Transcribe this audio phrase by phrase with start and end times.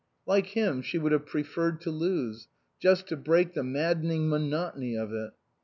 [0.25, 2.47] Like him, she would have preferred to lose,
[2.79, 5.31] just to break the maddening monotony of it.